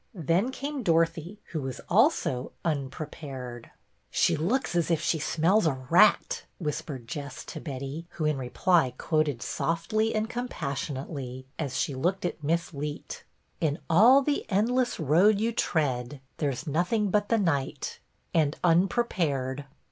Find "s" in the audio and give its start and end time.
16.51-16.65